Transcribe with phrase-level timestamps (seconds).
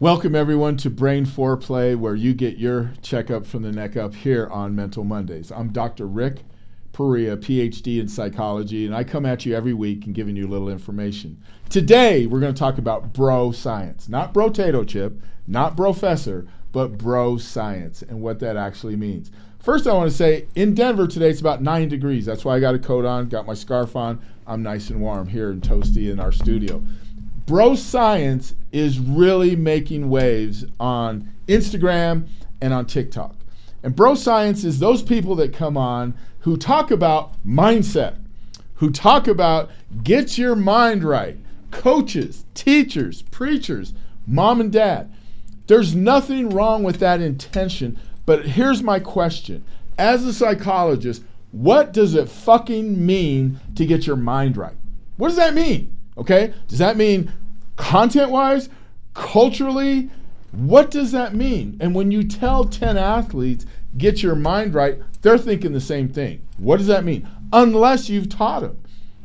[0.00, 4.46] Welcome, everyone, to Brain Foreplay, where you get your checkup from the neck up here
[4.46, 5.52] on Mental Mondays.
[5.52, 6.06] I'm Dr.
[6.06, 6.38] Rick
[6.94, 10.48] Perea, PhD in psychology, and I come at you every week and giving you a
[10.48, 11.38] little information.
[11.68, 16.96] Today, we're going to talk about bro science, not bro tato chip, not professor, but
[16.96, 19.30] bro science and what that actually means.
[19.58, 22.24] First, I want to say in Denver today, it's about nine degrees.
[22.24, 24.22] That's why I got a coat on, got my scarf on.
[24.46, 26.82] I'm nice and warm here in Toasty in our studio.
[27.50, 32.28] Bro Science is really making waves on Instagram
[32.60, 33.34] and on TikTok.
[33.82, 38.18] And Bro Science is those people that come on who talk about mindset,
[38.74, 39.68] who talk about
[40.04, 41.38] get your mind right.
[41.72, 43.94] Coaches, teachers, preachers,
[44.28, 45.12] mom and dad.
[45.66, 49.64] There's nothing wrong with that intention, but here's my question.
[49.98, 54.76] As a psychologist, what does it fucking mean to get your mind right?
[55.16, 55.96] What does that mean?
[56.16, 56.52] Okay?
[56.68, 57.32] Does that mean
[57.80, 58.68] content wise,
[59.14, 60.10] culturally?
[60.52, 61.76] What does that mean?
[61.80, 66.42] And when you tell 10 athletes, get your mind right, they're thinking the same thing.
[66.58, 67.28] What does that mean?
[67.52, 68.78] Unless you've taught them.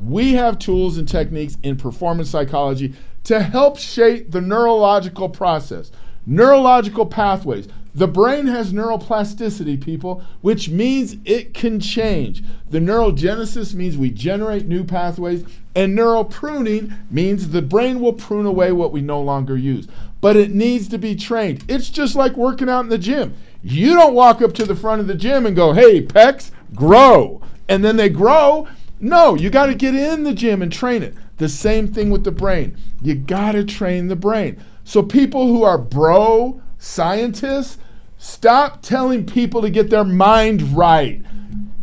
[0.00, 5.90] We have tools and techniques in performance psychology to help shape the neurological process,
[6.26, 7.66] neurological pathways,
[7.96, 12.44] the brain has neuroplasticity, people, which means it can change.
[12.68, 18.44] The neurogenesis means we generate new pathways, and neural pruning means the brain will prune
[18.44, 19.88] away what we no longer use.
[20.20, 21.64] But it needs to be trained.
[21.68, 23.34] It's just like working out in the gym.
[23.62, 27.40] You don't walk up to the front of the gym and go, hey, pecs, grow.
[27.70, 28.68] And then they grow.
[29.00, 31.14] No, you got to get in the gym and train it.
[31.38, 32.76] The same thing with the brain.
[33.00, 34.62] You got to train the brain.
[34.84, 37.78] So people who are bro scientists,
[38.26, 41.22] Stop telling people to get their mind right.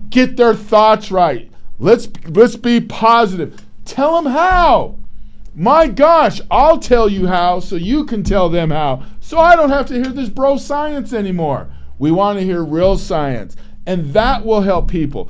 [0.09, 1.49] Get their thoughts right.
[1.79, 3.63] Let's let's be positive.
[3.85, 4.99] Tell them how.
[5.55, 9.05] My gosh, I'll tell you how so you can tell them how.
[9.21, 11.69] So I don't have to hear this bro science anymore.
[11.97, 13.55] We want to hear real science.
[13.85, 15.29] And that will help people.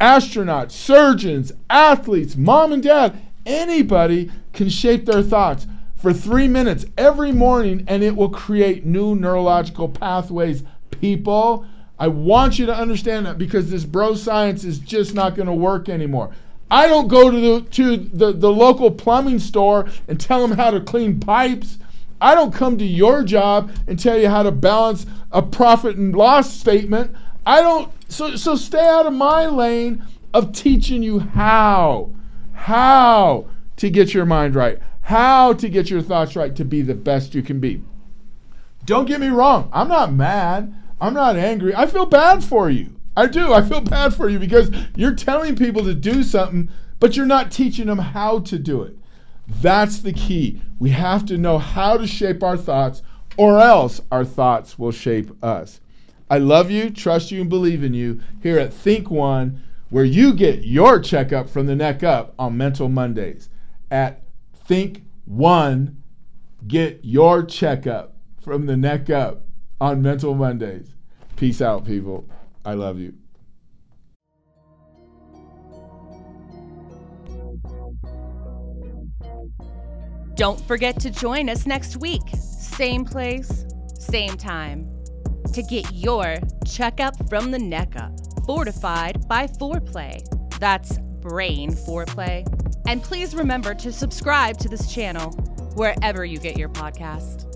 [0.00, 5.66] Astronauts, surgeons, athletes, mom and dad, anybody can shape their thoughts
[6.00, 10.62] for three minutes every morning, and it will create new neurological pathways.
[10.90, 11.66] People,
[11.98, 15.54] I want you to understand that because this bro science is just not going to
[15.54, 16.34] work anymore.
[16.70, 20.70] I don't go to the to the, the local plumbing store and tell them how
[20.70, 21.78] to clean pipes.
[22.20, 26.14] I don't come to your job and tell you how to balance a profit and
[26.14, 27.14] loss statement.
[27.44, 32.10] I don't so so stay out of my lane of teaching you how
[32.52, 33.46] how
[33.76, 34.78] to get your mind right
[35.10, 37.82] how to get your thoughts right to be the best you can be.
[38.84, 40.72] Don't get me wrong, I'm not mad.
[41.00, 41.74] I'm not angry.
[41.74, 42.94] I feel bad for you.
[43.16, 43.52] I do.
[43.52, 46.68] I feel bad for you because you're telling people to do something,
[47.00, 48.96] but you're not teaching them how to do it.
[49.48, 50.62] That's the key.
[50.78, 53.02] We have to know how to shape our thoughts,
[53.36, 55.80] or else our thoughts will shape us.
[56.28, 60.34] I love you, trust you, and believe in you here at Think One, where you
[60.34, 63.48] get your checkup from the neck up on Mental Mondays
[63.90, 64.19] at
[64.70, 66.00] Think one,
[66.68, 69.42] get your checkup from the neck up
[69.80, 70.94] on Mental Mondays.
[71.34, 72.28] Peace out, people.
[72.64, 73.14] I love you.
[80.36, 82.22] Don't forget to join us next week.
[82.38, 83.66] Same place,
[83.98, 84.88] same time.
[85.52, 88.12] To get your checkup from the neck up,
[88.46, 90.22] fortified by foreplay.
[90.60, 92.59] That's brain foreplay.
[92.90, 95.30] And please remember to subscribe to this channel
[95.76, 97.46] wherever you get your podcast.